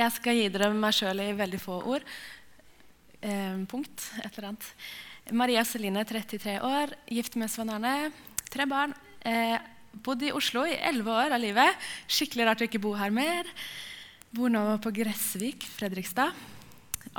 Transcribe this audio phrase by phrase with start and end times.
[0.00, 2.04] Jeg skal gi dere meg sjøl i veldig få ord.
[3.20, 4.06] Eh, punkt.
[4.22, 4.68] Et eller annet.
[5.36, 8.08] Maria Celine, 33 år, gift med Svein Arne.
[8.48, 8.94] Tre barn.
[9.28, 9.58] Eh,
[9.92, 11.84] bodd i Oslo i 11 år av livet.
[12.08, 13.52] Skikkelig rart å ikke bo her mer.
[14.32, 16.32] Bor nå på Gressvik, Fredrikstad.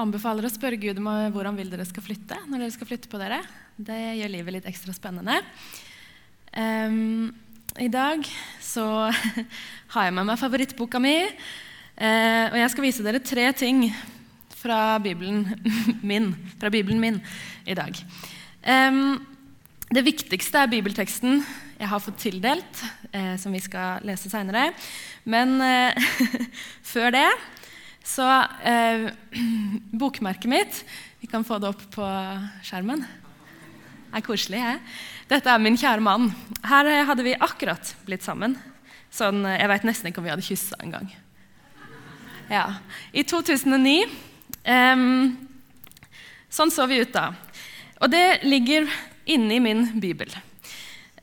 [0.02, 2.40] Anbefaler å spørre Gud om hvor han vil dere skal flytte.
[2.48, 3.44] når dere skal flytte på dere.
[3.78, 5.38] Det gjør livet litt ekstra spennende.
[6.58, 7.30] Um,
[7.78, 8.26] I dag
[8.58, 9.12] så
[9.94, 11.20] har jeg med meg favorittboka mi.
[11.98, 13.84] Uh, og jeg skal vise dere tre ting
[14.62, 15.46] fra Bibelen
[16.12, 17.22] min, fra Bibelen min
[17.66, 17.98] i dag.
[19.92, 21.42] Det viktigste er bibelteksten
[21.82, 22.84] jeg har fått tildelt,
[23.16, 24.70] uh, som vi skal lese seinere.
[25.26, 26.12] Men uh,
[26.94, 27.28] før det
[28.04, 28.28] så
[28.66, 29.10] eh,
[30.02, 30.84] bokmerket mitt
[31.22, 32.06] Vi kan få det opp på
[32.66, 33.04] skjermen.
[33.06, 34.60] Det er koselig.
[34.60, 34.80] jeg.
[35.30, 36.32] Dette er min kjære mann.
[36.66, 38.58] Her eh, hadde vi akkurat blitt sammen.
[39.14, 41.12] Sånn, eh, jeg vet nesten ikke om vi hadde kyssa engang.
[42.52, 42.66] Ja.
[43.16, 44.10] I 2009
[44.68, 45.38] um,
[46.52, 47.30] Sånn så vi ut da.
[48.04, 48.90] Og det ligger
[49.24, 50.28] inni min bibel.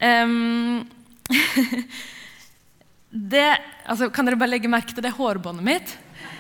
[0.01, 0.87] Um,
[3.35, 3.49] det,
[3.85, 5.93] altså, kan dere bare legge merke til det hårbåndet mitt?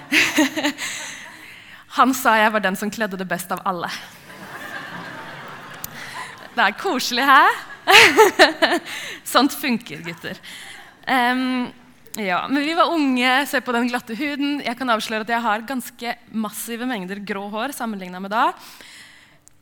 [1.99, 3.91] Han sa jeg var den som kledde det best av alle.
[6.55, 7.43] Det er koselig, hæ?
[9.35, 10.41] Sånt funker, gutter.
[11.05, 11.69] Um,
[12.19, 14.59] ja, men vi var unge, se på den glatte huden.
[14.65, 18.49] Jeg kan avsløre at jeg har ganske massive mengder grå hår sammenligna med da.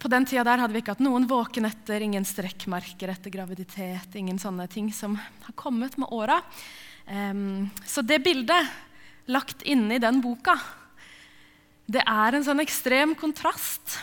[0.00, 4.40] På den tida der hadde vi ikke hatt noen våkenetter, ingen strekkmerker etter graviditet, ingen
[4.40, 6.40] sånne ting som har kommet med åra.
[7.06, 8.72] Um, så det bildet
[9.28, 10.56] lagt inni den boka.
[11.86, 13.98] Det er en sånn ekstrem kontrast.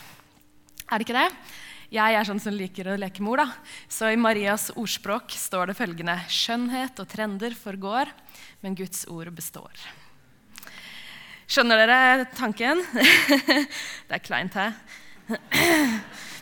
[0.90, 1.30] Er det ikke det?
[1.94, 3.38] Jeg er sånn som liker å leke mor.
[3.38, 3.50] da.
[3.86, 8.10] Så I Marias ordspråk står det følgende.: Skjønnhet og trender forgår,
[8.64, 9.72] men Guds ord består.
[11.52, 12.82] Skjønner dere tanken?
[14.08, 14.74] det er kleint her.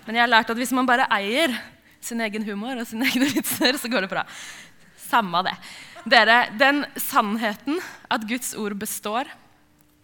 [0.05, 1.53] Men jeg har lært at hvis man bare eier
[2.01, 4.23] sin egen humor og sine egne vitser, så går det bra.
[5.09, 5.57] Samme det.
[6.09, 9.29] Dere, den sannheten at Guds ord består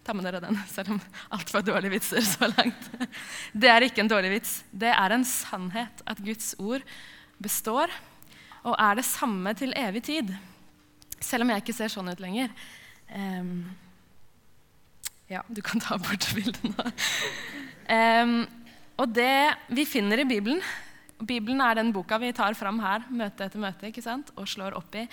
[0.08, 1.00] Ta med dere den, selv om
[1.36, 2.86] alt var dårlige vitser så langt.
[3.52, 4.54] Det er ikke en dårlig vits.
[4.72, 6.80] Det er en sannhet at Guds ord
[7.36, 7.92] består
[8.62, 10.32] og er det samme til evig tid.
[11.20, 12.52] Selv om jeg ikke ser sånn ut lenger.
[13.10, 13.64] Um,
[15.28, 16.88] ja, du kan ta bort bildet nå.
[17.88, 18.38] Um,
[19.00, 20.60] og det vi finner i Bibelen
[21.18, 24.30] Bibelen er den boka vi tar fram her møte etter møte ikke sant?
[24.36, 25.06] og slår opp i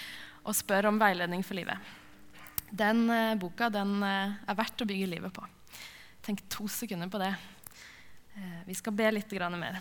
[0.46, 1.80] og spør om veiledning for livet.
[2.70, 5.46] Den uh, boka den, uh, er verdt å bygge livet på.
[6.26, 7.32] Tenk to sekunder på det.
[8.36, 9.80] Uh, vi skal be litt mer.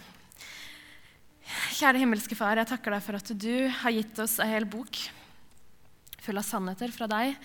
[1.77, 5.03] Kjære himmelske Far, jeg takker deg for at du har gitt oss ei hel bok
[6.25, 7.37] full av sannheter fra deg.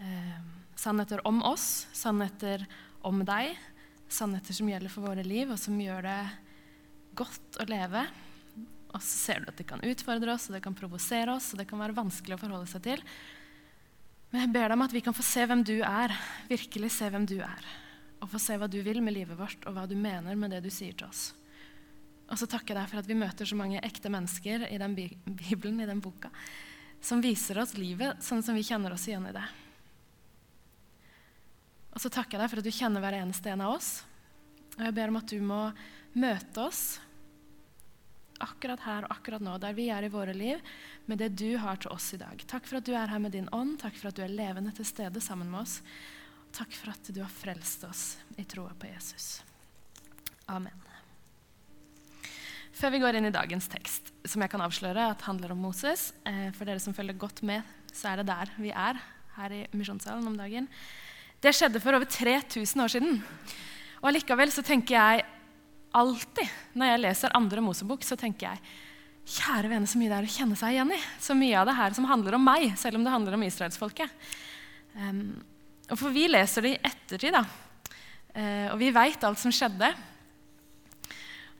[0.00, 0.34] Eh,
[0.80, 2.66] sannheter om oss, sannheter
[3.04, 3.54] om deg.
[4.08, 6.20] Sannheter som gjelder for våre liv, og som gjør det
[7.18, 8.04] godt å leve.
[8.94, 11.60] Og så ser du at det kan utfordre oss, og det kan provosere oss, og
[11.60, 13.02] det kan være vanskelig å forholde seg til.
[14.30, 16.14] Men jeg ber deg om at vi kan få se hvem du er,
[16.50, 17.72] virkelig se hvem du er.
[18.22, 20.62] Og få se hva du vil med livet vårt, og hva du mener med det
[20.64, 21.32] du sier til oss.
[22.30, 24.94] Og så takker jeg deg for at vi møter så mange ekte mennesker i den
[24.96, 26.30] Bibelen, i den boka,
[27.04, 29.44] som viser oss livet sånn som vi kjenner oss igjen i det.
[31.94, 33.90] Og så takker jeg deg for at du kjenner hver eneste en av oss.
[34.74, 35.60] Og jeg ber om at du må
[36.18, 36.84] møte oss
[38.42, 40.62] akkurat her og akkurat nå, der vi er i våre liv,
[41.06, 42.40] med det du har til oss i dag.
[42.50, 44.72] Takk for at du er her med din ånd, takk for at du er levende
[44.74, 45.78] til stede sammen med oss.
[46.54, 48.02] Takk for at du har frelst oss
[48.40, 49.42] i troa på Jesus.
[50.50, 50.82] Amen.
[52.74, 56.08] Før vi går inn i dagens tekst, som jeg kan avsløre at handler om Moses
[56.24, 59.00] eh, For dere som følger godt med, så er det der vi er
[59.36, 60.68] her i Misjonssalen om dagen.
[61.42, 63.18] Det skjedde for over 3000 år siden.
[64.00, 65.24] Og allikevel så tenker jeg
[65.94, 68.80] alltid når jeg leser andre Mosebok, så tenker jeg
[69.24, 70.98] Kjære vene, så mye det er å kjenne seg igjen i.
[71.16, 74.26] Så mye av det her som handler om meg, selv om det handler om israelsfolket.
[75.00, 75.38] Um,
[75.88, 77.40] og for vi leser det i ettertid, da.
[78.36, 79.88] Uh, og vi veit alt som skjedde.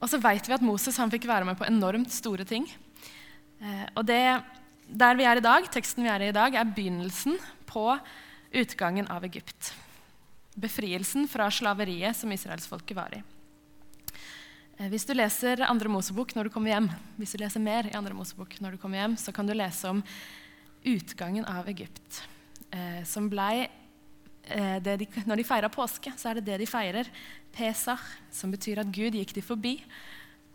[0.04, 2.68] Og så veit vi at Moses han fikk være med på enormt store ting.
[3.62, 4.20] Uh, og det,
[4.84, 7.86] der vi er i dag, teksten vi er i i dag, er begynnelsen på
[8.54, 9.72] utgangen av Egypt.
[10.60, 13.22] Befrielsen fra slaveriet som israelsfolket var i.
[14.78, 17.96] Eh, hvis du leser andre Mosebok når du kommer hjem, hvis du leser mer i
[17.98, 20.02] andre Mosebok når du kommer hjem, så kan du lese om
[20.84, 22.22] utgangen av Egypt.
[22.70, 23.72] Eh, som ble eh,
[24.44, 27.08] de, Når de feirer påske, så er det det de feirer.
[27.54, 28.02] Pesach,
[28.34, 29.78] som betyr at Gud gikk de forbi.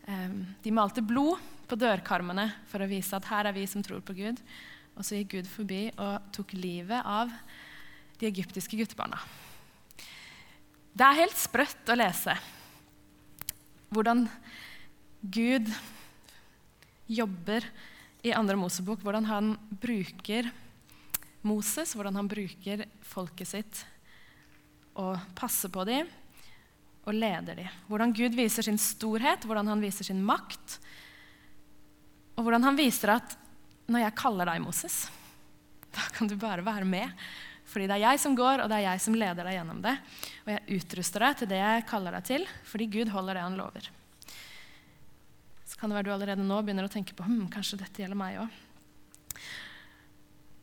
[0.09, 1.39] Eh, de malte blod
[1.69, 4.41] på dørkarmene for å vise at her er vi som tror på Gud.
[4.97, 7.31] Og så gikk Gud forbi og tok livet av
[8.19, 9.19] de egyptiske guttebarna.
[10.91, 12.33] Det er helt sprøtt å lese
[13.89, 14.25] hvordan
[15.21, 15.69] Gud
[17.09, 17.65] jobber
[18.25, 20.49] i andre Mosebok, hvordan han bruker
[21.47, 23.83] Moses, hvordan han bruker folket sitt
[24.99, 26.09] og passer på dem
[27.07, 27.75] og leder dem.
[27.89, 30.79] Hvordan Gud viser sin storhet, hvordan han viser sin makt.
[32.37, 33.37] Og hvordan han viser at
[33.89, 35.05] når jeg kaller deg Moses,
[35.95, 37.15] da kan du bare være med.
[37.69, 39.95] Fordi det er jeg som går, og det er jeg som leder deg gjennom det.
[40.45, 43.59] Og jeg utruster deg til det jeg kaller deg til, fordi Gud holder det han
[43.59, 43.89] lover.
[45.69, 48.17] Så kan det være du allerede nå begynner å tenke på hm, kanskje dette gjelder
[48.17, 48.57] meg òg.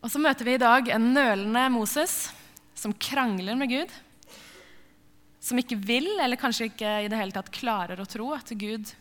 [0.07, 2.29] Og så møter vi i dag en nølende Moses
[2.79, 3.95] som krangler med Gud
[5.43, 8.93] som ikke vil, eller kanskje ikke i det hele tatt klarer å tro at Gud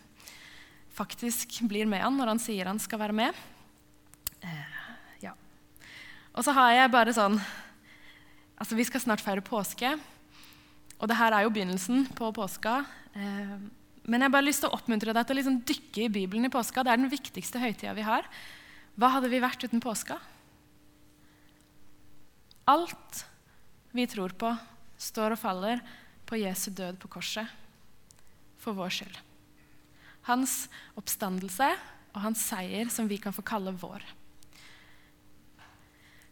[0.97, 3.37] faktisk blir med han når han sier han skal være med.
[4.41, 4.81] Eh,
[5.27, 5.33] ja.
[6.33, 7.39] Og så har jeg bare sånn
[8.55, 9.89] Altså, vi skal snart feire påske,
[10.95, 12.77] og det her er jo begynnelsen på påska.
[13.11, 13.57] Eh,
[14.07, 16.47] men jeg har bare lyst til å oppmuntre deg til å liksom dykke i Bibelen
[16.47, 16.85] i påska.
[16.87, 18.29] Det er den viktigste høytida vi har.
[18.95, 20.21] Hva hadde vi vært uten påska?
[22.65, 23.25] Alt
[23.93, 24.49] vi tror på,
[24.97, 25.81] står og faller
[26.25, 27.47] på Jesu død på korset
[28.61, 29.17] for vår skyld.
[30.25, 30.65] Hans
[30.97, 31.67] oppstandelse
[32.15, 34.01] og hans seier som vi kan få kalle vår.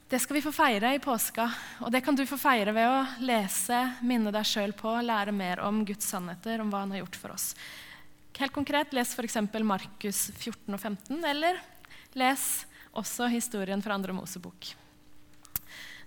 [0.10, 1.46] Det skal vi få feire i påska,
[1.86, 5.62] og det kan du få feire ved å lese, minne deg sjøl på, lære mer
[5.66, 7.48] om Guds sannheter, om hva han har gjort for oss.
[8.38, 9.40] Helt konkret, les f.eks.
[9.66, 11.62] Markus 14 og 15, eller
[12.18, 12.46] les
[12.94, 14.74] også historien fra andre Mosebok.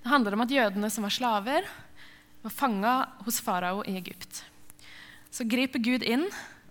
[0.06, 1.64] Det handler om at jødene som var slaver,
[2.38, 2.90] var fanga
[3.26, 4.44] hos farao i Egypt.
[5.34, 6.22] Så griper Gud inn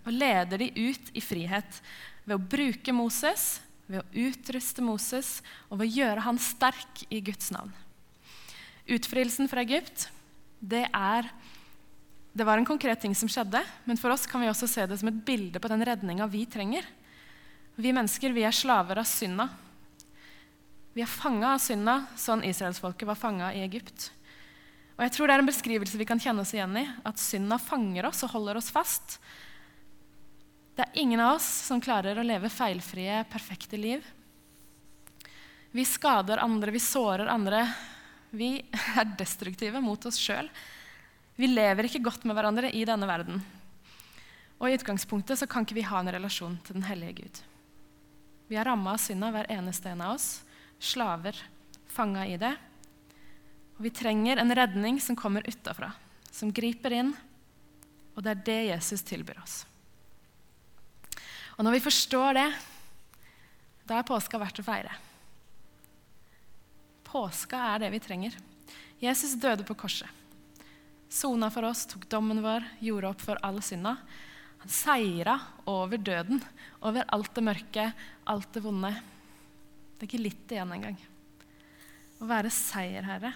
[0.06, 1.82] og leder de ut i frihet
[2.24, 5.34] ved å bruke Moses, ved å utruste Moses
[5.68, 7.76] og ved å gjøre han sterk i Guds navn.
[8.88, 10.06] Utfrielsen fra Egypt,
[10.56, 11.28] det, er,
[12.32, 14.96] det var en konkret ting som skjedde, men for oss kan vi også se det
[15.02, 16.88] som et bilde på den redninga vi trenger.
[17.76, 19.50] Vi mennesker vi er slaver av synda.
[20.96, 24.06] Vi er fanga av synda, sånn israelsfolket var fanga i Egypt.
[24.96, 26.86] Og jeg tror Det er en beskrivelse vi kan kjenne oss igjen i.
[27.04, 29.18] At synda fanger oss og holder oss fast.
[30.72, 34.08] Det er ingen av oss som klarer å leve feilfrie, perfekte liv.
[35.76, 37.66] Vi skader andre, vi sårer andre.
[38.32, 38.64] Vi
[38.96, 40.48] er destruktive mot oss sjøl.
[41.36, 43.44] Vi lever ikke godt med hverandre i denne verden.
[44.56, 47.44] Og i utgangspunktet så kan ikke vi ha en relasjon til den hellige Gud.
[48.48, 50.45] Vi er ramma av synda, hver eneste en av oss.
[50.78, 51.38] Slaver,
[51.90, 52.52] fanga i det.
[53.76, 55.92] Og vi trenger en redning som kommer utafra,
[56.30, 57.12] som griper inn.
[58.16, 59.64] Og det er det Jesus tilbyr oss.
[61.56, 62.48] Og når vi forstår det,
[63.86, 64.92] da er påska verdt å feire.
[67.06, 68.36] Påska er det vi trenger.
[69.00, 70.08] Jesus døde på korset.
[71.08, 73.94] Sona for oss, tok dommen vår, gjorde opp for all synda.
[74.64, 75.36] Han seira
[75.70, 76.40] over døden,
[76.82, 77.90] over alt det mørke,
[78.26, 78.90] alt det vonde.
[79.96, 80.96] Det er ikke litt igjen engang.
[82.20, 83.32] Å være seierherre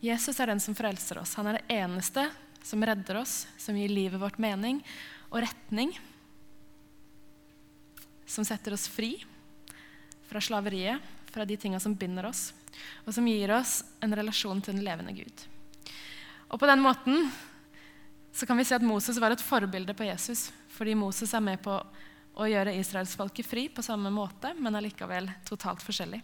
[0.00, 1.34] Jesus er den som frelser oss.
[1.36, 2.24] Han er det eneste
[2.64, 4.80] som redder oss, som gir livet vårt mening
[5.28, 5.92] og retning.
[8.24, 9.18] Som setter oss fri
[10.30, 12.50] fra slaveriet, fra de tinga som binder oss,
[13.04, 15.44] og som gir oss en relasjon til den levende Gud.
[16.48, 17.28] Og På den måten
[18.32, 21.60] så kan vi se at Moses var et forbilde på Jesus, fordi Moses er med
[21.62, 21.76] på
[22.40, 26.20] å gjøre israelsfolket fri på samme måte, men allikevel totalt forskjellig.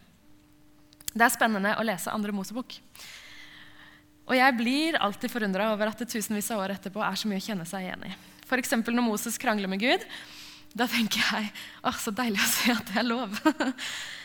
[1.16, 2.78] Det er spennende å lese andre Mosebok.
[4.26, 7.40] Og jeg blir alltid forundra over at det tusenvis av år etterpå er så mye
[7.40, 8.12] å kjenne seg igjen i.
[8.46, 8.74] F.eks.
[8.82, 10.04] når Moses krangler med Gud.
[10.76, 11.50] Da tenker jeg
[11.86, 13.38] åh, så deilig å se at det er lov.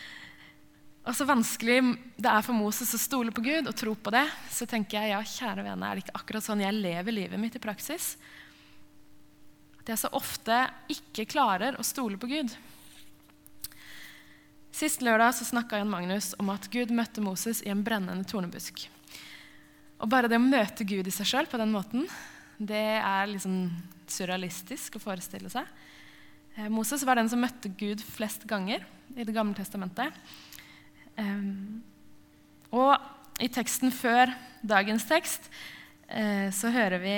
[1.06, 1.78] og så vanskelig
[2.18, 5.14] det er for Moses å stole på Gud og tro på det, så tenker jeg
[5.14, 8.16] ja, kjære vene, er det ikke akkurat sånn jeg lever livet mitt i praksis?
[9.82, 10.56] At jeg så ofte
[10.94, 12.52] ikke klarer å stole på Gud.
[14.72, 18.84] Sist lørdag så snakka Jan Magnus om at Gud møtte Moses i en brennende tornebusk.
[19.98, 22.06] Og bare det å møte Gud i seg sjøl på den måten,
[22.62, 23.66] det er liksom
[24.06, 25.66] surrealistisk å forestille seg.
[26.54, 30.14] Eh, Moses var den som møtte Gud flest ganger i Det gamle testamentet.
[32.72, 34.30] Og i teksten før
[34.64, 35.50] dagens tekst
[36.08, 37.16] eh, så hører vi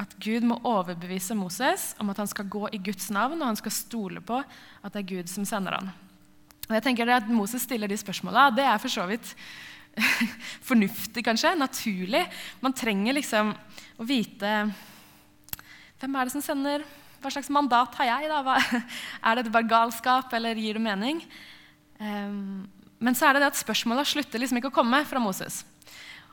[0.00, 3.58] at Gud må overbevise Moses om at han skal gå i Guds navn, og han
[3.60, 5.92] skal stole på at det er Gud som sender han.
[6.64, 9.34] Og jeg tenker det At Moses stiller de spørsmåla, det er for så vidt
[10.68, 11.54] fornuftig, kanskje.
[11.58, 12.24] Naturlig.
[12.64, 13.52] Man trenger liksom
[14.00, 14.54] å vite
[16.00, 16.82] hvem er det som sender
[17.22, 18.28] Hva slags mandat har jeg?
[18.28, 18.56] da?
[19.30, 21.22] er det bare galskap, eller gir det mening?
[21.96, 22.66] Um,
[23.00, 25.62] men så er det det at spørsmåla slutter liksom ikke å komme fra Moses.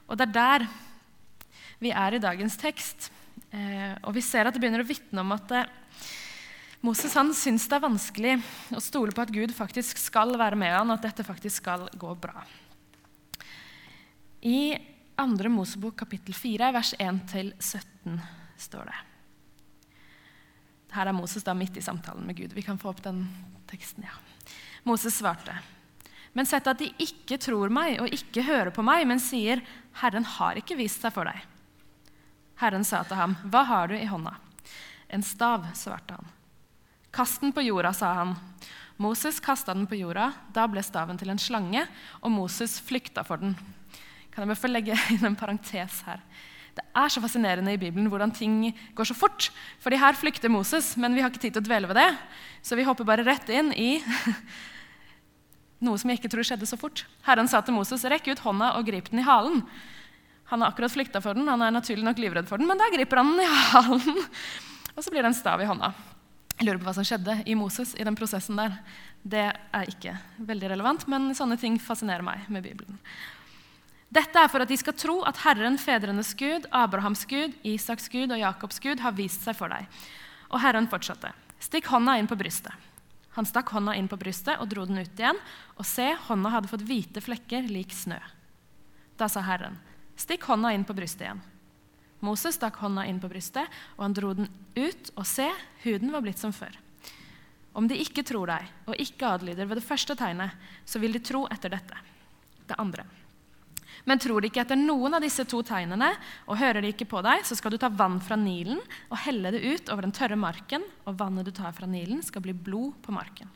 [0.10, 0.68] Og det er der
[1.82, 3.08] Vi er i dagens tekst,
[4.08, 5.72] og vi ser at det begynner å vitne om at eh,
[6.82, 8.38] Moses han syns det er vanskelig
[8.74, 11.86] å stole på at Gud faktisk skal være med han, og at dette faktisk skal
[12.00, 12.46] gå bra.
[14.42, 14.74] I
[15.20, 15.52] 2.
[15.54, 18.18] Mosebok kapittel 4, vers 1-17
[18.58, 18.98] står det.
[20.96, 22.56] Her er Moses da midt i samtalen med Gud.
[22.58, 23.28] Vi kan få opp den
[23.70, 24.08] teksten.
[24.08, 24.18] ja.
[24.84, 25.54] Moses svarte.
[26.34, 29.62] Men sett at de ikke tror meg og ikke hører på meg, men sier,
[30.02, 31.61] 'Herren har ikke vist seg for deg.'
[32.62, 34.38] Herren sa til ham, 'Hva har du i hånda?'
[35.10, 36.28] 'En stav', svarte han.
[37.12, 38.36] 'Kast den på jorda', sa han.
[39.02, 40.32] Moses kasta den på jorda.
[40.54, 41.88] Da ble staven til en slange,
[42.22, 43.56] og Moses flykta for den.
[44.32, 46.22] Kan jeg bare få legge inn en parentes her?
[46.72, 49.50] Det er så fascinerende i Bibelen hvordan ting går så fort.
[49.84, 52.10] Fordi her flykter Moses, men vi har ikke tid til å dvele ved det.
[52.64, 53.98] Så vi hopper bare rett inn i
[55.86, 57.04] noe som jeg ikke tror skjedde så fort.
[57.26, 59.66] Herren sa til Moses, 'Rekk ut hånda og grip den i halen'.
[60.52, 62.92] Han har akkurat flykta for den, han er naturlig nok livredd for den, men der
[62.92, 64.24] griper han den i halen.
[64.96, 65.94] Og så blir det en stav i hånda.
[66.58, 68.76] Jeg lurer på hva som skjedde i Moses i den prosessen der.
[69.24, 73.00] Det er ikke veldig relevant, men sånne ting fascinerer meg med Bibelen.
[74.12, 78.34] Dette er for at de skal tro at Herren, fedrenes Gud, Abrahams Gud, Isaks Gud
[78.36, 79.88] og Jakobs Gud har vist seg for deg.
[80.52, 81.32] Og Herren fortsatte.
[81.64, 82.76] Stikk hånda inn på brystet.
[83.38, 85.40] Han stakk hånda inn på brystet og dro den ut igjen,
[85.80, 88.20] og se, hånda hadde fått hvite flekker lik snø.
[89.16, 89.80] Da sa Herren,
[90.20, 91.42] stikk hånda inn på brystet igjen.
[92.22, 93.66] Moses stakk hånda inn på brystet,
[93.98, 95.48] og han dro den ut, og se,
[95.84, 96.76] huden var blitt som før.
[97.74, 100.54] Om de ikke tror deg og ikke adlyder ved det første tegnet,
[100.86, 101.98] så vil de tro etter dette,
[102.68, 103.08] det andre.
[104.06, 106.10] Men tror de ikke etter noen av disse to tegnene,
[106.50, 109.54] og hører de ikke på deg, så skal du ta vann fra Nilen og helle
[109.54, 112.98] det ut over den tørre marken, og vannet du tar fra Nilen, skal bli blod
[113.06, 113.50] på marken.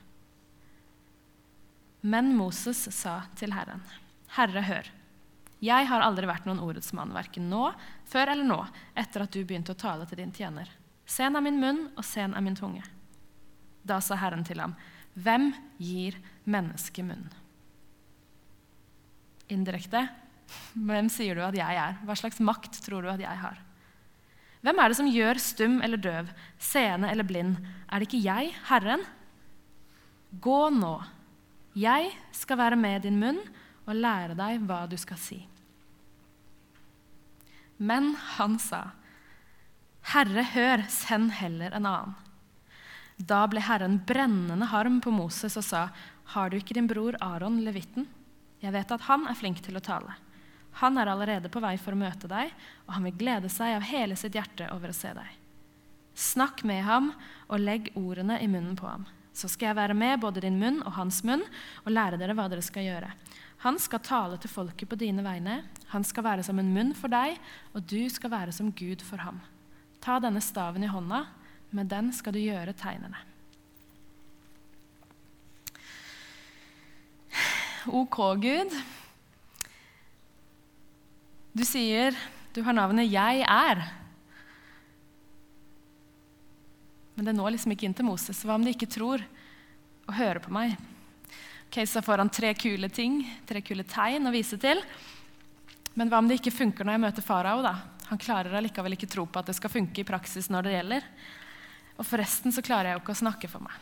[2.05, 3.81] Men Moses sa til Herren,
[4.35, 4.91] Herre, hør.
[5.63, 7.69] Jeg har aldri vært noen ordets mann, verken nå,
[8.09, 8.59] før eller nå,
[8.97, 10.69] etter at du begynte å tale til din tjener.
[11.05, 12.83] Sen er min munn, og sen er min tunge.
[13.85, 14.75] Da sa Herren til ham,
[15.15, 17.29] Hvem gir mennesket munn?
[19.47, 20.03] Indirekte
[20.75, 21.97] hvem sier du at jeg er?
[22.05, 23.59] Hva slags makt tror du at jeg har?
[24.65, 26.31] Hvem er det som gjør stum eller døv,
[26.61, 27.59] seende eller blind?
[27.89, 29.03] Er det ikke jeg, Herren?
[30.41, 30.95] Gå nå.
[31.77, 33.41] Jeg skal være med din munn
[33.85, 35.39] og lære deg hva du skal si.
[37.77, 38.89] Men han sa,
[40.13, 42.13] Herre, hør, send heller en annen.
[43.17, 45.87] Da ble Herren brennende harm på Moses og sa,
[46.35, 48.07] Har du ikke din bror Aron, levitten?
[48.61, 50.15] Jeg vet at han er flink til å tale.
[50.81, 52.51] Han er allerede på vei for å møte deg,
[52.87, 55.29] og han vil glede seg av hele sitt hjerte over å se deg.
[56.15, 57.11] Snakk med ham
[57.47, 59.05] og legg ordene i munnen på ham.
[59.35, 61.43] Så skal jeg være med både din munn og hans munn
[61.83, 63.11] og lære dere hva dere skal gjøre.
[63.65, 65.61] Han skal tale til folket på dine vegne.
[65.91, 67.35] Han skal være som en munn for deg,
[67.73, 69.41] og du skal være som Gud for ham.
[70.03, 71.25] Ta denne staven i hånda,
[71.75, 73.19] med den skal du gjøre tegnene.
[77.85, 78.71] Ok, Gud.
[81.55, 82.15] Du sier
[82.55, 84.04] du har navnet 'Jeg er'.
[87.15, 88.41] Men det når liksom ikke inn til Moses.
[88.43, 89.23] Hva om de ikke tror
[90.05, 90.75] og hører på meg?
[91.67, 94.83] Ok, Så får han tre kule ting, tre kule tegn å vise til.
[95.95, 97.63] Men hva om det ikke funker når jeg møter farao?
[97.63, 97.75] da?
[98.11, 101.07] Han klarer allikevel ikke tro på at det skal funke i praksis når det gjelder.
[101.95, 103.79] Og forresten så klarer jeg jo ikke å snakke for meg.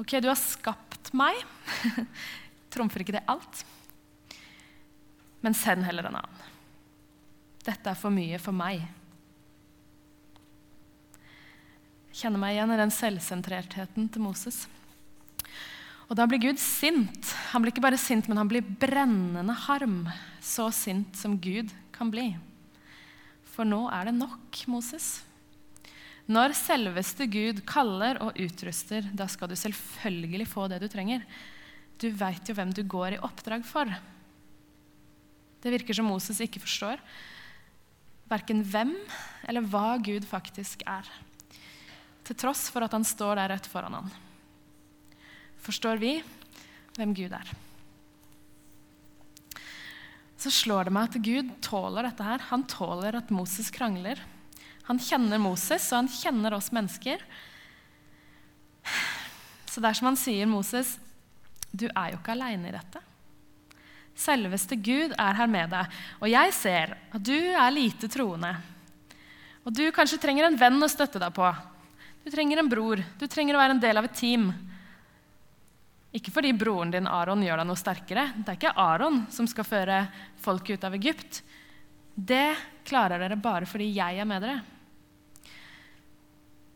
[0.00, 1.36] Ok, du har skapt meg.
[2.72, 3.62] Trumfer ikke det alt?
[5.40, 6.48] men send heller en annen.
[7.64, 8.80] Dette er for mye for meg.
[8.80, 8.88] Jeg
[12.14, 14.64] kjenner meg igjen i den selvsentrertheten til Moses.
[16.10, 17.30] Og da blir Gud sint.
[17.52, 20.02] Han blir ikke bare sint, men han blir brennende harm.
[20.42, 22.32] Så sint som Gud kan bli.
[23.54, 25.20] For nå er det nok, Moses.
[26.30, 31.22] Når selveste Gud kaller og utruster, da skal du selvfølgelig få det du trenger.
[32.00, 33.90] Du veit jo hvem du går i oppdrag for.
[35.60, 37.02] Det virker som Moses ikke forstår
[38.30, 38.94] verken hvem
[39.48, 41.06] eller hva Gud faktisk er,
[42.30, 44.12] til tross for at han står der rett foran han.
[45.60, 46.14] Forstår vi
[46.94, 47.50] hvem Gud er?
[50.40, 52.46] Så slår det meg at Gud tåler dette her.
[52.48, 54.22] Han tåler at Moses krangler.
[54.88, 57.20] Han kjenner Moses, og han kjenner oss mennesker.
[59.70, 60.96] Så er han sier, Moses,
[61.70, 63.02] du er jo ikke aleine i dette.
[64.16, 66.00] Selveste Gud er her med deg.
[66.22, 68.54] Og jeg ser at du er lite troende.
[69.66, 71.52] Og du kanskje trenger en venn å støtte deg på.
[72.24, 73.00] Du trenger en bror.
[73.18, 74.50] Du trenger å være en del av et team.
[76.16, 78.26] Ikke fordi broren din Aron gjør deg noe sterkere.
[78.36, 80.02] Det er ikke Aron som skal føre
[80.42, 81.40] folket ut av Egypt.
[82.14, 82.50] Det
[82.88, 84.58] klarer dere bare fordi jeg er med dere.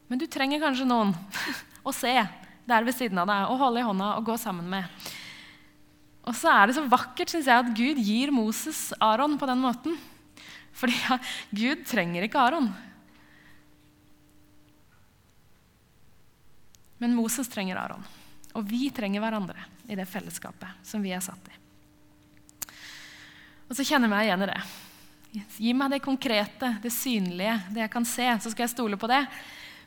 [0.09, 1.13] Men du trenger kanskje noen
[1.89, 2.15] å se
[2.65, 5.13] der ved siden av deg og holde i hånda og gå sammen med.
[6.25, 9.61] Og så er det så vakkert synes jeg, at Gud gir Moses Aron på den
[9.61, 9.99] måten.
[10.75, 11.19] Fordi
[11.61, 12.71] Gud trenger ikke Aron.
[17.05, 18.01] Men Moses trenger Aron.
[18.57, 19.61] Og vi trenger hverandre
[19.93, 21.59] i det fellesskapet som vi er satt i.
[23.69, 24.61] Og så kjenner jeg meg igjen i det.
[25.61, 29.11] Gi meg det konkrete, det synlige, det jeg kan se, så skal jeg stole på
[29.13, 29.21] det.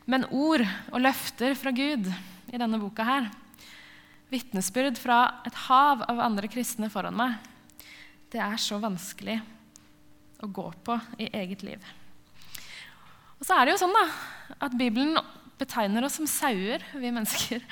[0.06, 3.26] Men ord og løfter fra Gud i denne boka her,
[4.30, 7.34] vitnesbyrd fra et hav av andre kristne foran meg,
[8.30, 9.40] det er så vanskelig
[10.38, 11.82] å gå på i eget liv.
[13.40, 14.06] Og så er det jo sånn da,
[14.68, 15.18] at Bibelen
[15.58, 17.64] betegner oss som sauer, vi mennesker.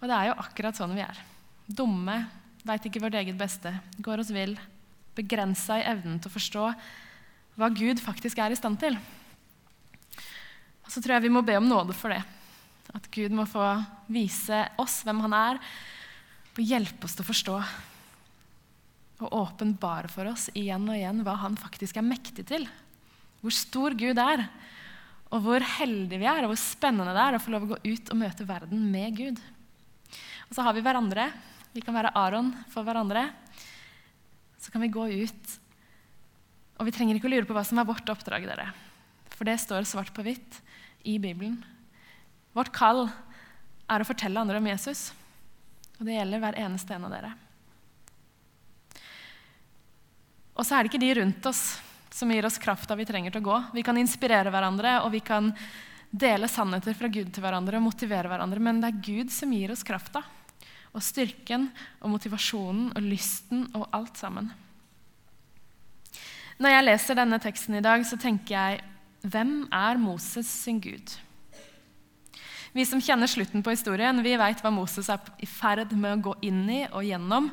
[0.00, 1.18] Og det er jo akkurat sånn vi er.
[1.70, 2.18] Dumme,
[2.66, 4.56] veit ikke vårt eget beste, går oss vill,
[5.16, 6.66] begrensa i evnen til å forstå
[7.60, 8.96] hva Gud faktisk er i stand til.
[10.82, 12.22] Og så tror jeg vi må be om nåde for det.
[12.92, 13.64] At Gud må få
[14.12, 15.60] vise oss hvem han er,
[16.52, 17.56] og hjelpe oss til å forstå.
[19.22, 22.66] Og åpenbare for oss igjen og igjen hva han faktisk er mektig til.
[23.40, 24.44] Hvor stor Gud er,
[25.32, 27.78] og hvor heldige vi er, og hvor spennende det er å få lov å gå
[27.86, 29.40] ut og møte verden med Gud.
[30.50, 31.30] Og så har vi hverandre.
[31.72, 33.24] Vi kan være Aron for hverandre.
[34.60, 35.54] Så kan vi gå ut.
[36.76, 38.68] Og vi trenger ikke å lure på hva som er vårt oppdrag, dere.
[39.32, 40.58] For det står svart på hvitt
[41.08, 41.56] i Bibelen.
[42.52, 43.06] Vårt kall
[43.88, 45.08] er å fortelle andre om Jesus.
[45.96, 47.32] Og det gjelder hver eneste en av dere.
[50.52, 51.62] Og så er det ikke de rundt oss
[52.14, 53.58] som gir oss krafta vi trenger til å gå.
[53.78, 55.52] Vi kan inspirere hverandre, og vi kan
[56.12, 59.72] dele sannheter fra Gud til hverandre og motivere hverandre, men det er Gud som gir
[59.72, 60.20] oss krafta
[60.92, 61.70] og styrken
[62.02, 64.50] og motivasjonen og lysten og alt sammen.
[66.60, 68.82] Når jeg leser denne teksten i dag, så tenker jeg
[69.22, 71.14] hvem er Moses sin Gud?
[72.72, 76.22] Vi som kjenner slutten på historien, vi veit hva Moses er i ferd med å
[76.28, 77.50] gå inn i og gjennom.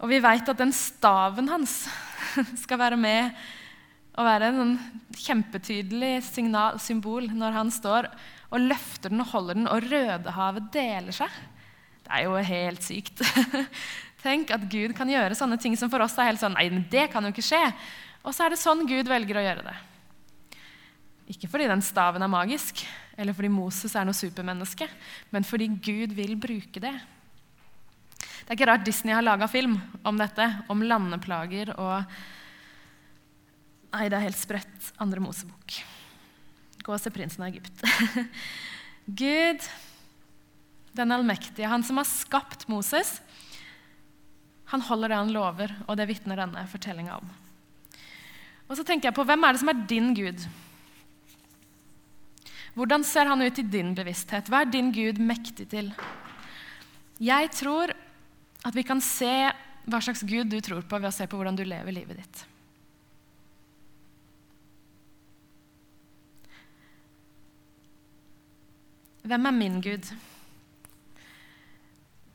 [0.00, 1.82] Og vi veit at den staven hans
[2.64, 3.34] skal være med
[4.18, 4.74] og være en
[5.16, 8.08] kjempetydelig signal, symbol når han står
[8.50, 11.36] og løfter den og holder den, og Rødehavet deler seg.
[12.02, 13.22] Det er jo helt sykt.
[14.24, 17.06] Tenk at Gud kan gjøre sånne ting som for oss er helt sånn Nei, det
[17.12, 17.62] kan jo ikke skje.
[18.24, 19.76] Og så er det sånn Gud velger å gjøre det.
[21.30, 22.82] Ikke fordi den staven er magisk,
[23.14, 24.88] eller fordi Moses er noe supermenneske,
[25.30, 26.96] men fordi Gud vil bruke det.
[28.50, 32.02] Det er ikke rart Disney har laga film om dette, om landeplager og
[33.94, 34.88] Nei, det er helt sprøtt.
[34.98, 35.76] Andre Mosebok.
[36.82, 37.86] Gå og se 'Prinsen av Egypt'.
[39.22, 39.62] Gud
[40.98, 43.20] den allmektige, han som har skapt Moses,
[44.74, 47.30] han holder det han lover, og det vitner denne fortellinga om.
[48.66, 50.42] Og så tenker jeg på, Hvem er det som er din Gud?
[52.74, 54.50] Hvordan ser han ut i din bevissthet?
[54.50, 55.94] Hva er din Gud mektig til?
[57.22, 57.94] Jeg tror
[58.66, 59.32] at vi kan se
[59.90, 62.42] hva slags Gud du tror på, ved å se på hvordan du lever livet ditt.
[69.30, 70.06] Hvem er min Gud?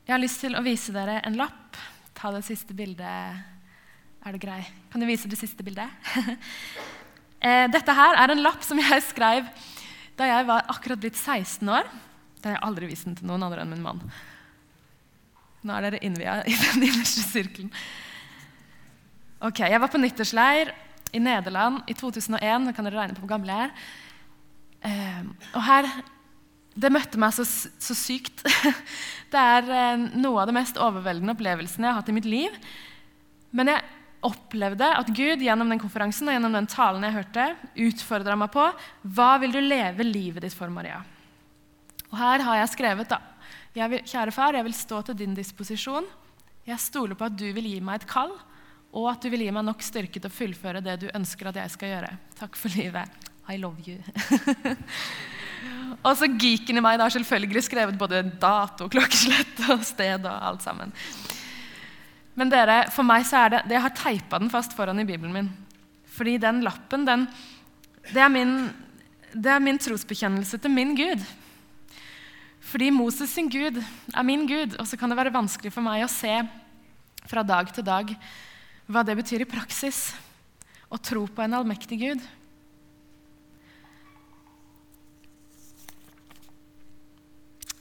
[0.05, 1.77] Jeg har lyst til å vise dere en lapp.
[2.15, 3.41] Ta det siste bildet.
[4.25, 4.61] Er det grei?
[4.93, 5.89] Kan du vise det siste bildet?
[7.45, 9.45] Eh, dette her er en lapp som jeg skrev
[10.17, 11.85] da jeg var akkurat blitt 16 år.
[12.39, 13.99] Da har jeg aldri vist den til noen andre enn min mann.
[15.65, 17.71] Nå er dere innvia i den innerste sirkelen.
[19.45, 20.71] Ok, Jeg var på nyttårsleir
[21.15, 22.67] i Nederland i 2001.
[22.67, 23.73] Nå kan dere regne på hvor gammel jeg er.
[24.85, 25.23] Eh,
[25.55, 25.89] og her
[26.75, 28.43] det møtte meg så, så sykt.
[29.33, 32.57] Det er eh, noe av det mest overveldende opplevelsene jeg har hatt i mitt liv.
[33.55, 33.83] Men jeg
[34.25, 37.49] opplevde at Gud gjennom den konferansen og gjennom den talen jeg hørte,
[37.87, 38.65] utfordra meg på
[39.15, 41.01] hva vil du leve livet ditt for, Maria.
[42.11, 43.19] Og her har jeg skrevet da,
[43.75, 46.07] vil, Kjære far, jeg vil stå til din disposisjon.
[46.65, 48.31] Jeg stoler på at du vil gi meg et kall,
[48.95, 51.59] og at du vil gi meg nok styrke til å fullføre det du ønsker at
[51.59, 52.13] jeg skal gjøre.
[52.39, 53.27] Takk for livet.
[53.51, 53.99] I love you.
[56.05, 60.65] Og så geeken i meg har selvfølgelig skrevet både dato, klokkeslett og sted og alt
[60.65, 60.93] sammen.
[62.35, 65.33] Men dere, for meg så er det, Jeg har teipa den fast foran i Bibelen
[65.33, 65.49] min.
[66.15, 67.25] Fordi den lappen, den,
[68.11, 68.69] det, er min,
[69.33, 71.23] det er min trosbekjennelse til min Gud.
[72.75, 76.01] Fordi Moses sin Gud er min Gud, og så kan det være vanskelig for meg
[76.03, 76.41] å se
[77.23, 78.11] fra dag til dag
[78.91, 80.09] hva det betyr i praksis
[80.91, 82.25] å tro på en allmektig Gud.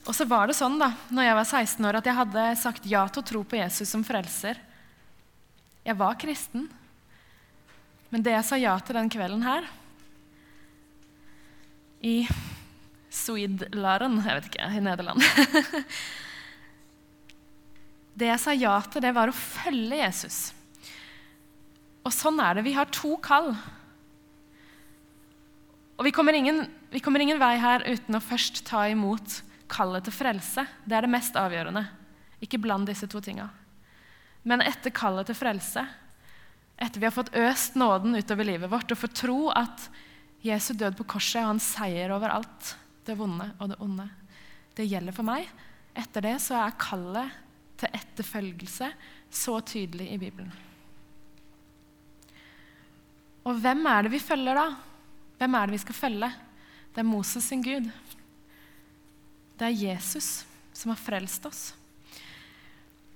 [0.07, 2.89] Og så var det sånn da når jeg var 16 år, at jeg hadde sagt
[2.95, 4.63] ja til å tro på Jesus som frelser.
[5.83, 6.69] Jeg var kristen.
[8.15, 9.67] Men det jeg sa ja til den kvelden her
[11.99, 12.21] I
[13.15, 15.23] Swedlaren, jeg vet ikke, i Nederland
[18.15, 20.37] Det jeg sa ja til, det var å følge Jesus.
[22.07, 22.63] Og sånn er det.
[22.63, 23.49] Vi har to kall.
[25.99, 26.61] Og vi kommer, ingen,
[26.93, 30.63] vi kommer ingen vei her uten å først ta imot kallet til frelse.
[30.87, 31.83] Det er det mest avgjørende.
[32.39, 33.49] Ikke bland disse to tinga.
[34.47, 35.83] Men etter kallet til frelse,
[36.75, 39.87] etter vi har fått øst nåden utover livet vårt og får tro at
[40.45, 44.07] Jesu død på korset og hans seier over alt, det vonde og det onde,
[44.75, 45.47] det gjelder for meg,
[45.95, 47.35] etter det så er kallet
[47.79, 48.89] til etterfølgelse
[49.35, 50.51] så tydelig i Bibelen.
[53.45, 54.65] Og hvem er det vi følger da?
[55.37, 56.31] Hvem er det vi skal følge?
[56.95, 57.89] Det er Moses sin Gud.
[59.59, 61.63] Det er Jesus som har frelst oss.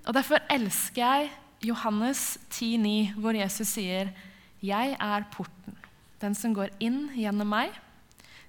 [0.06, 1.32] Og Derfor elsker jeg
[1.69, 4.13] Johannes 10,9, hvor Jesus sier,
[4.62, 5.75] 'Jeg er porten.
[6.21, 7.71] Den som går inn gjennom meg,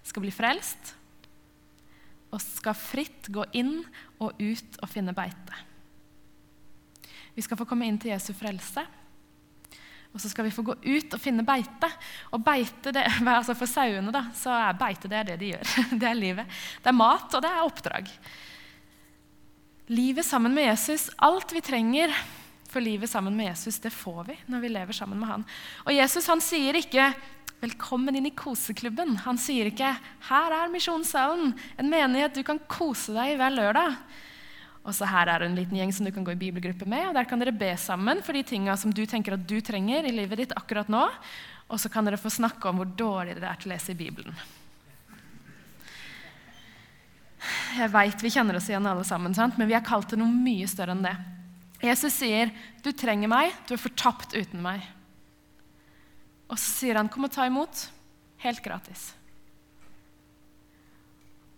[0.02, 0.94] skal bli frelst'
[2.30, 3.80] og skal fritt gå inn
[4.22, 5.66] og ut og finne beite.
[7.34, 8.84] Vi skal få komme inn til Jesu frelse.
[10.10, 11.90] Og så skal vi få gå ut og finne beite.
[12.34, 15.74] Og beite, det, altså For sauene da, så er beite det er det de gjør.
[16.00, 16.60] Det er livet.
[16.82, 18.10] Det er mat, og det er oppdrag.
[19.90, 22.14] Livet sammen med Jesus, alt vi trenger
[22.70, 25.44] for livet sammen med Jesus, det får vi når vi lever sammen med han.
[25.86, 27.08] Og Jesus han sier ikke
[27.60, 29.18] 'velkommen inn i koseklubben'.
[29.24, 29.96] Han sier ikke
[30.28, 33.96] 'her er misjonssalen', en menighet du kan kose deg i hver lørdag'.
[34.84, 37.08] Og så her er det en liten gjeng som du kan gå i bibelgruppe med.
[37.08, 40.06] og Der kan dere be sammen for de tinga som du tenker at du trenger
[40.08, 41.10] i livet ditt akkurat nå.
[41.68, 43.98] Og så kan dere få snakke om hvor dårlig dere er til å lese i
[43.98, 44.34] Bibelen.
[47.76, 49.56] Jeg veit vi kjenner oss igjen alle sammen, sant?
[49.58, 51.16] men vi er kalt til noe mye større enn det.
[51.80, 52.50] Jesus sier,
[52.82, 54.84] 'Du trenger meg, du er fortapt uten meg'.
[56.50, 57.88] Og så sier han, 'Kom og ta imot'.
[58.38, 59.14] Helt gratis.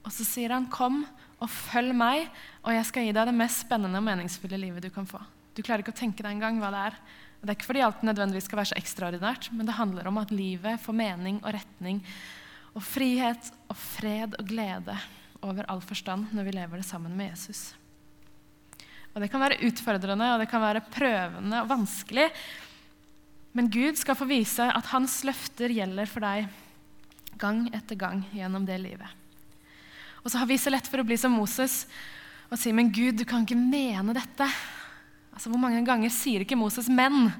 [0.04, 1.06] Og så sier han, 'Kom
[1.42, 2.28] og følg meg,
[2.62, 5.18] og jeg skal gi deg det mest spennende og meningsfulle livet du kan få.
[5.56, 6.94] Du klarer ikke å tenke deg engang hva det er.
[7.40, 10.18] Og det er ikke fordi alt nødvendigvis skal være så ekstraordinært, men det handler om
[10.18, 11.98] at livet får mening og retning
[12.72, 14.94] og frihet og fred og glede
[15.42, 17.74] over all forstand når vi lever det sammen med Jesus.
[19.12, 22.28] Og Det kan være utfordrende og det kan være prøvende og vanskelig.
[23.52, 26.48] Men Gud skal få vise at hans løfter gjelder for deg
[27.40, 29.08] gang etter gang gjennom det livet.
[30.22, 31.84] Og så har vi så lett for å bli som Moses
[32.52, 34.46] og si men Gud, du kan ikke mene dette.
[35.32, 37.32] Altså, Hvor mange ganger sier ikke Moses 'men'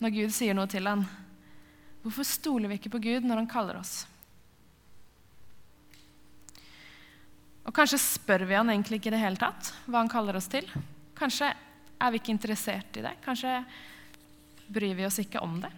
[0.00, 1.06] når Gud sier noe til han?
[2.02, 4.06] Hvorfor stoler vi ikke på Gud når han kaller oss?
[7.64, 10.48] Og Kanskje spør vi han egentlig ikke i det hele tatt hva han kaller oss
[10.48, 10.68] til.
[11.16, 11.50] Kanskje
[12.00, 13.16] er vi ikke interessert i det.
[13.24, 13.64] Kanskje
[14.66, 15.72] bryr vi oss ikke om det.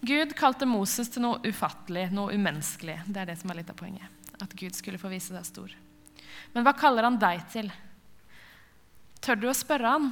[0.00, 3.02] Gud kalte Moses til noe ufattelig, noe umenneskelig.
[3.06, 5.72] Det er det som er litt av poenget at Gud skulle få vise seg stor.
[6.54, 7.68] Men hva kaller han deg til?
[9.20, 10.10] Tør du å spørre han?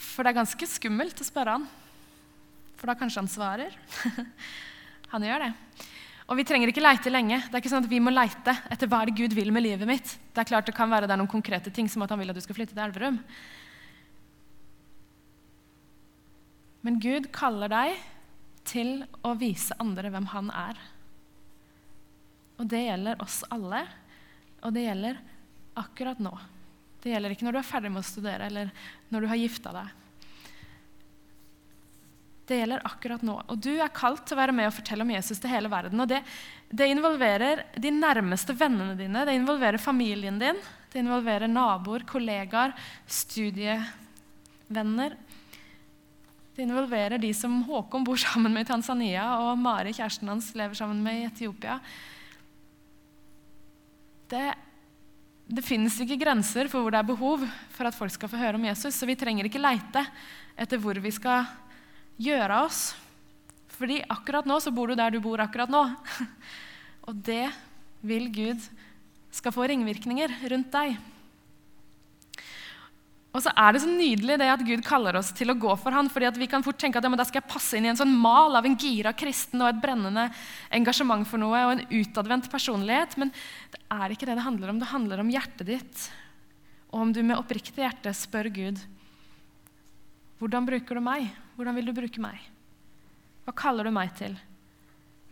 [0.00, 1.66] For det er ganske skummelt å spørre han.
[2.80, 3.76] For da kanskje han svarer.
[5.12, 5.52] han gjør det.
[6.24, 7.42] Og vi trenger ikke leite lenge.
[7.44, 9.66] Det er ikke sånn at Vi må leite etter hva er det Gud vil med
[9.66, 10.14] livet mitt.
[10.32, 12.32] Det er klart det kan være det er noen konkrete ting, som at han vil
[12.32, 13.20] at du skal flytte til Elverum.
[16.84, 18.00] Men Gud kaller deg
[18.68, 20.80] til å vise andre hvem han er.
[22.60, 23.82] Og det gjelder oss alle,
[24.64, 25.20] og det gjelder
[25.80, 26.32] akkurat nå.
[27.02, 28.70] Det gjelder ikke når du er ferdig med å studere, eller
[29.12, 30.03] når du har gifta deg.
[32.44, 33.38] Det gjelder akkurat nå.
[33.48, 36.00] Og du er kalt til å være med og fortelle om Jesus til hele verden.
[36.02, 36.20] Og det,
[36.68, 40.58] det involverer de nærmeste vennene dine, det involverer familien din,
[40.92, 42.74] det involverer naboer, kollegaer,
[43.08, 45.16] studievenner.
[46.54, 50.76] Det involverer de som Håkon bor sammen med i Tanzania, og Mari, kjæresten hans, lever
[50.78, 51.80] sammen med i Etiopia.
[54.30, 54.44] Det,
[55.48, 57.42] det finnes ikke grenser for hvor det er behov
[57.74, 58.94] for at folk skal få høre om Jesus.
[58.94, 60.04] Så vi trenger ikke leite
[60.60, 61.42] etter hvor vi skal
[62.20, 62.92] gjøre oss.
[63.74, 65.82] Fordi akkurat nå så bor du der du bor akkurat nå.
[67.08, 67.48] Og det
[68.04, 68.62] vil Gud
[69.34, 70.94] skal få ringvirkninger rundt deg.
[73.34, 75.90] Og så er det så nydelig det at Gud kaller oss til å gå for
[75.90, 77.98] han, fordi Vi kan fort tenke at ja, da skal jeg passe inn i en
[77.98, 80.28] sånn mal av en gira kristen og et brennende
[80.70, 83.16] engasjement for noe og en utadvendt personlighet.
[83.18, 83.34] Men
[83.74, 84.78] det er ikke det det handler om.
[84.78, 86.04] Det handler om hjertet ditt.
[86.92, 88.78] Og om du med oppriktig hjerte spør Gud
[90.44, 91.32] hvordan bruker du meg?
[91.56, 92.38] Hvordan vil du bruke meg?
[93.44, 94.36] Hva kaller du meg til?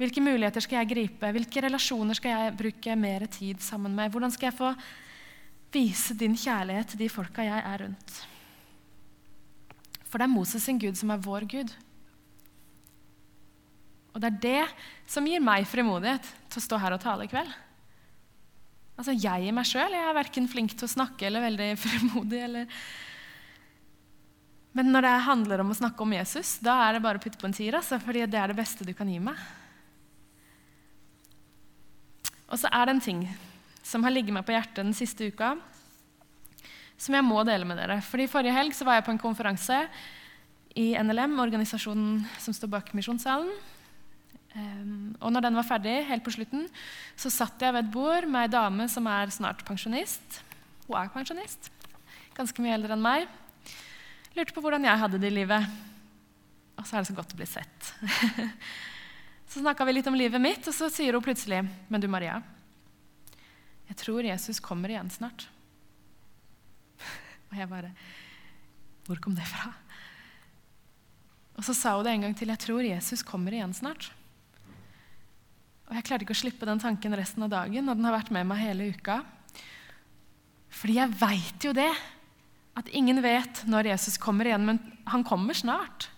[0.00, 1.32] Hvilke muligheter skal jeg gripe?
[1.36, 4.10] Hvilke relasjoner skal jeg bruke mer tid sammen med?
[4.10, 4.72] Hvordan skal jeg få
[5.72, 8.16] vise din kjærlighet til de folka jeg er rundt.
[10.04, 11.72] For det er Moses sin Gud som er vår Gud.
[14.12, 14.64] Og det er det
[15.08, 17.48] som gir meg frimodighet til å stå her og tale i kveld.
[19.00, 22.42] Altså, Jeg i meg sjøl er verken flink til å snakke eller veldig frimodig.
[22.44, 22.82] Eller...
[24.72, 27.40] Men når det handler om å snakke om Jesus, da er det bare å putte
[27.40, 27.76] på en tier.
[27.76, 29.36] Altså, fordi det er det beste du kan gi meg.
[32.52, 33.20] Og så er det en ting
[33.84, 35.54] som har ligget meg på hjertet den siste uka,
[37.00, 37.98] som jeg må dele med dere.
[38.04, 39.78] Fordi Forrige helg så var jeg på en konferanse
[40.78, 43.50] i NLM, organisasjonen som står bak Misjonssalen.
[44.52, 46.66] Um, og når den var ferdig, helt på slutten,
[47.16, 50.42] så satt jeg ved et bord med ei dame som er snart pensjonist.
[50.86, 51.70] Hun er pensjonist.
[52.36, 53.28] Ganske mye eldre enn meg.
[54.32, 55.66] Lurte på hvordan jeg hadde det i livet.
[56.80, 57.90] Og så er det så godt å bli sett.
[59.50, 61.60] så snakka vi litt om livet mitt, og så sier hun plutselig
[61.92, 62.40] Men du, Maria.
[63.90, 65.44] Jeg tror Jesus kommer igjen snart.
[67.50, 67.92] og jeg bare
[69.04, 69.74] Hvor kom det fra?
[71.58, 72.48] Og så sa hun det en gang til.
[72.54, 74.08] Jeg tror Jesus kommer igjen snart.
[75.90, 78.32] Og jeg klarte ikke å slippe den tanken resten av dagen, og den har vært
[78.32, 79.18] med meg hele uka.
[80.72, 81.90] Fordi jeg veit jo det.
[82.78, 86.08] At ingen vet når Jesus kommer igjen, men han kommer snart.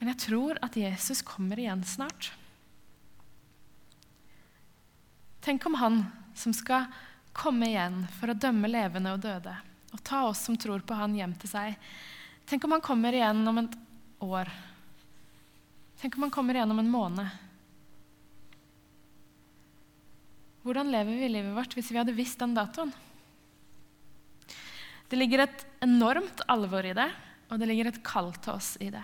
[0.00, 2.32] Men jeg tror at Jesus kommer igjen snart.
[5.40, 6.02] Tenk om han
[6.34, 6.88] som skal
[7.36, 9.54] komme igjen for å dømme levende og døde,
[9.92, 11.76] og ta oss som tror på han, hjem til seg.
[12.50, 13.78] Tenk om han kommer igjen om et
[14.24, 14.50] år
[16.00, 17.28] Tenk om han kommer igjen om en måned.
[20.64, 22.92] Hvordan lever vi livet vårt hvis vi hadde visst den datoen?
[25.10, 27.08] Det ligger et enormt alvor i det,
[27.50, 29.02] og det ligger et kall til oss i det.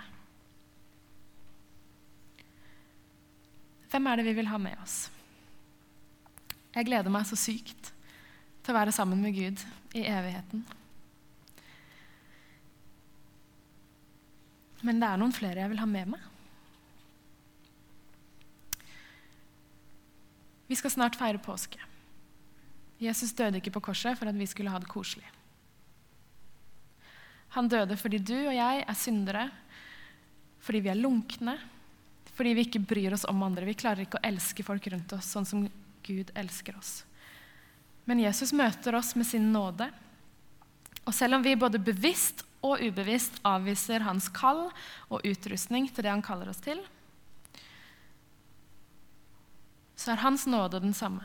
[3.90, 5.08] Hvem er det vi vil ha med oss?
[6.76, 7.90] Jeg gleder meg så sykt
[8.62, 9.62] til å være sammen med Gud
[9.96, 10.62] i evigheten.
[14.86, 16.32] Men det er noen flere jeg vil ha med meg.
[20.66, 21.80] Vi skal snart feire påske.
[23.02, 25.26] Jesus døde ikke på korset for at vi skulle ha det koselig.
[27.54, 29.46] Han døde fordi du og jeg er syndere,
[30.60, 31.56] fordi vi er lunkne,
[32.36, 33.68] fordi vi ikke bryr oss om andre.
[33.68, 35.62] Vi klarer ikke å elske folk rundt oss sånn som
[36.06, 36.98] Gud elsker oss.
[38.06, 39.88] Men Jesus møter oss med sin nåde.
[41.06, 44.66] Og selv om vi både bevisst og ubevisst avviser hans kall
[45.08, 46.82] og utrustning til det han kaller oss til,
[49.96, 51.24] så er Hans nåde den samme.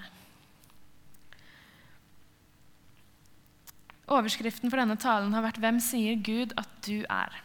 [4.07, 7.41] Overskriften for denne talen har vært 'Hvem sier Gud at du er?'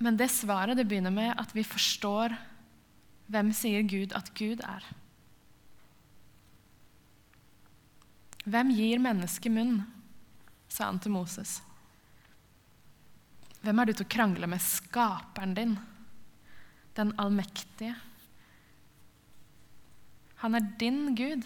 [0.00, 2.32] Men det svaret det begynner med at vi forstår
[3.30, 4.84] hvem sier Gud at Gud er.
[8.44, 9.82] Hvem gir mennesket munn?
[10.70, 11.60] sa han til Moses.
[13.60, 15.74] Hvem er du til å krangle med skaperen din,
[16.96, 17.96] den allmektige?
[20.40, 21.44] Han er din Gud.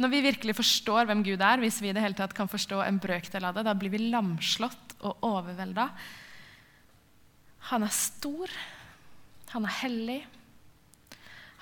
[0.00, 2.80] Når vi virkelig forstår hvem Gud er, hvis vi i det hele tatt kan forstå
[2.82, 5.88] en brøkdel av det, da blir vi lamslått og overvelda.
[7.70, 8.50] Han er stor,
[9.54, 10.18] han er hellig,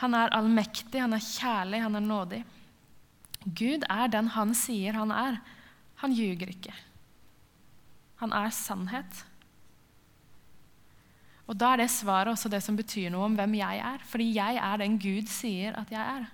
[0.02, 2.40] han er allmektig, han er kjærlig, han er nådig.
[3.44, 5.38] Gud er den han sier han er.
[6.02, 6.74] Han ljuger ikke.
[8.22, 9.22] Han er sannhet.
[11.46, 14.02] Og da er det svaret også det som betyr noe om hvem jeg er.
[14.08, 16.26] Fordi jeg er den Gud sier at jeg er.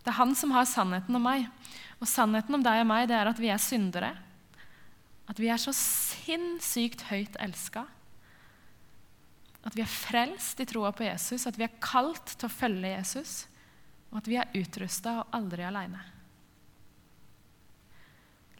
[0.00, 1.46] Det er han som har sannheten om meg.
[2.00, 4.14] Og sannheten om deg og meg det er at vi er syndere.
[5.30, 7.84] At vi er så sinnssykt høyt elska.
[9.60, 12.94] At vi er frelst i troa på Jesus, at vi er kalt til å følge
[12.94, 13.34] Jesus.
[14.10, 16.00] Og at vi er utrusta og aldri aleine.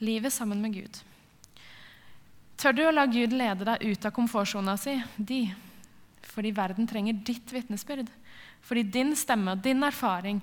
[0.04, 1.00] Livet sammen med Gud.
[2.60, 4.94] Tør du å la Gud lede deg ut av komfortsona si?
[5.16, 5.42] De.
[6.30, 8.08] Fordi verden trenger ditt vitnesbyrd.
[8.60, 10.42] Fordi din stemme og din erfaring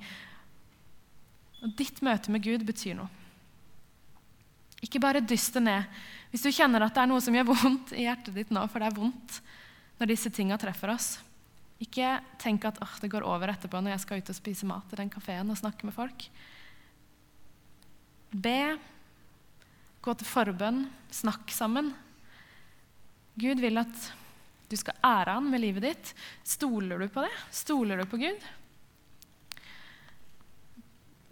[1.63, 3.09] og ditt møte med Gud betyr noe.
[4.85, 7.93] Ikke bare dyst det ned hvis du kjenner at det er noe som gjør vondt
[7.95, 9.39] i hjertet ditt nå, for det er vondt
[9.97, 11.07] når disse tinga treffer oss.
[11.81, 14.93] Ikke tenk at oh, det går over etterpå når jeg skal ut og spise mat
[14.93, 16.27] i den kafeen og snakke med folk.
[18.33, 18.75] Be,
[20.03, 20.83] gå til forbønn,
[21.15, 21.93] snakk sammen.
[23.39, 24.07] Gud vil at
[24.67, 26.13] du skal ære han med livet ditt.
[26.43, 27.31] Stoler du på det?
[27.55, 28.47] Stoler du på Gud?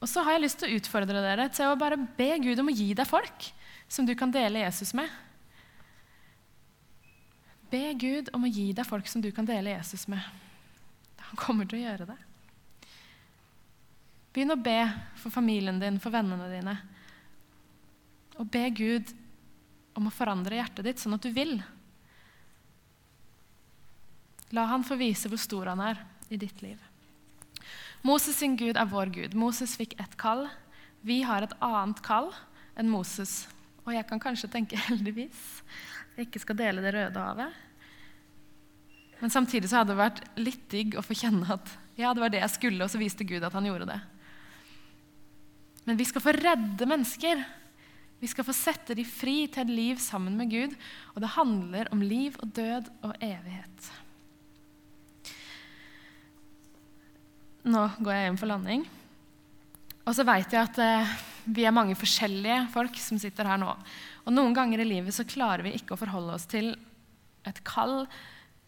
[0.03, 2.71] Og så har jeg lyst til å utfordre dere til å bare be Gud om
[2.71, 3.47] å gi deg folk
[3.87, 5.09] som du kan dele Jesus med.
[7.71, 10.21] Be Gud om å gi deg folk som du kan dele Jesus med.
[11.31, 12.17] Han kommer til å gjøre det.
[14.35, 14.81] Begynn å be
[15.21, 16.75] for familien din, for vennene dine.
[18.35, 19.13] Og be Gud
[19.95, 21.55] om å forandre hjertet ditt sånn at du vil.
[24.55, 26.77] La han få vise hvor stor han er i ditt liv.
[28.03, 29.35] Moses sin Gud er vår Gud.
[29.37, 30.47] Moses fikk ett kall.
[31.05, 32.31] Vi har et annet kall
[32.75, 33.45] enn Moses.
[33.85, 35.61] Og jeg kan kanskje tenke heldigvis
[36.15, 37.63] jeg ikke skal dele det røde havet.
[39.19, 42.31] Men samtidig så hadde det vært litt digg å få kjenne at ja, det var
[42.31, 43.99] det jeg skulle, og så viste Gud at han gjorde det.
[45.85, 47.43] Men vi skal få redde mennesker.
[48.19, 50.75] Vi skal få sette de fri til et liv sammen med Gud.
[51.13, 53.91] Og det handler om liv og død og evighet.
[57.65, 58.83] Nå går jeg hjem for landing.
[60.05, 61.13] Og så veit jeg at eh,
[61.49, 63.71] vi er mange forskjellige folk som sitter her nå.
[64.25, 66.75] Og noen ganger i livet så klarer vi ikke å forholde oss til
[67.45, 68.03] et kall,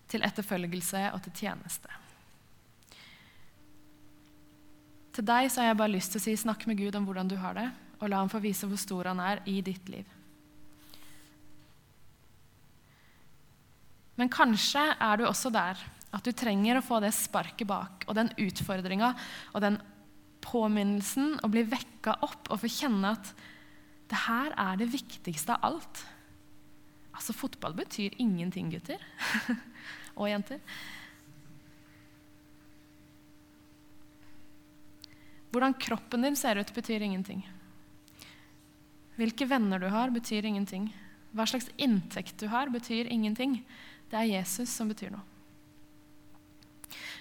[0.10, 1.94] til etterfølgelse og til tjeneste.
[5.14, 7.30] Til deg så har jeg bare lyst til å si snakk med Gud om hvordan
[7.30, 10.06] du har det, og la ham få vise hvor stor han er i ditt liv.
[14.18, 15.82] Men kanskje er du også der
[16.16, 19.12] at du trenger å få det sparket bak og den utfordringa
[19.54, 19.80] og den
[20.44, 23.34] påminnelsen og bli vekka opp og få kjenne at
[24.08, 26.04] det her er det viktigste av alt.
[27.18, 29.02] Altså, fotball betyr ingenting, gutter
[30.20, 30.62] og jenter.
[35.52, 37.42] Hvordan kroppen din ser ut, betyr ingenting.
[39.18, 40.92] Hvilke venner du har, betyr ingenting.
[41.36, 43.60] Hva slags inntekt du har, betyr ingenting.
[44.12, 45.37] Det er Jesus som betyr noe.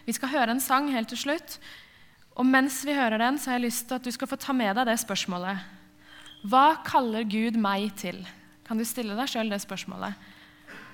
[0.07, 1.59] Vi skal høre en sang helt til slutt.
[2.37, 4.55] Og mens vi hører den, så har jeg lyst til at du skal få ta
[4.55, 5.63] med deg det spørsmålet.
[6.47, 8.21] Hva kaller Gud meg til?
[8.67, 10.15] Kan du stille deg sjøl det spørsmålet?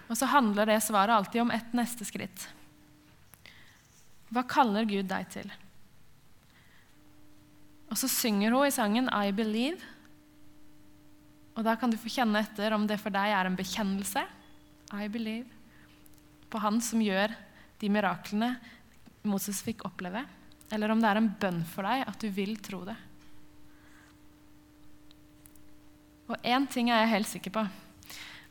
[0.08, 2.46] Og så handler det svaret alltid om ett neste skritt.
[4.32, 5.50] Hva kaller Gud deg til?
[7.92, 9.90] Og så synger hun i sangen 'I Believe'.
[11.56, 14.24] Og da kan du få kjenne etter om det for deg er en bekjennelse.
[14.92, 15.48] I believe.
[16.50, 17.32] På Han som gjør
[17.80, 18.58] de miraklene
[19.28, 20.24] Moses fikk oppleve.
[20.72, 22.96] Eller om det er en bønn for deg at du vil tro det.
[26.32, 27.64] Og én ting er jeg helt sikker på,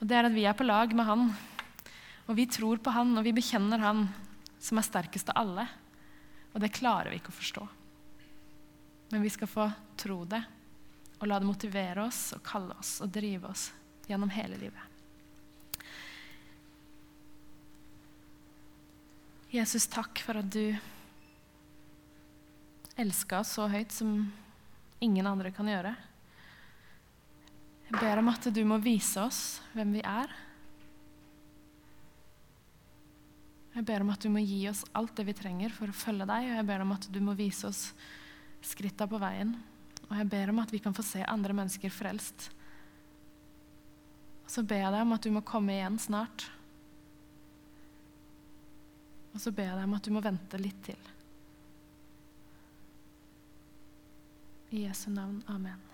[0.01, 1.29] og det er at vi er på lag med Han.
[2.29, 4.05] Og vi tror på Han, og vi bekjenner Han
[4.61, 5.65] som er sterkest av alle.
[6.53, 7.67] Og det klarer vi ikke å forstå.
[9.11, 9.67] Men vi skal få
[9.99, 10.41] tro det
[11.21, 13.69] og la det motivere oss og kalle oss og drive oss
[14.09, 14.90] gjennom hele livet.
[19.51, 20.71] Jesus, takk for at du
[22.95, 24.13] elsker oss så høyt som
[25.03, 25.91] ingen andre kan gjøre.
[27.89, 29.41] Jeg ber om at du må vise oss
[29.73, 30.31] hvem vi er.
[33.75, 36.29] Jeg ber om at du må gi oss alt det vi trenger for å følge
[36.31, 37.83] deg, og jeg ber om at du må vise oss
[38.71, 39.51] skritta på veien.
[40.07, 42.47] Og jeg ber om at vi kan få se andre mennesker frelst.
[44.47, 46.47] Og så ber jeg deg om at du må komme igjen snart.
[49.33, 51.09] Og så ber jeg deg om at du må vente litt til.
[54.71, 55.41] I Jesu navn.
[55.51, 55.90] Amen.